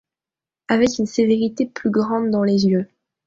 avec 0.67 0.97
une 0.97 1.05
sévérité 1.05 1.67
plus 1.67 1.91
grande 1.91 2.31
dans 2.31 2.41
les 2.41 2.65
yeux. 2.65 2.89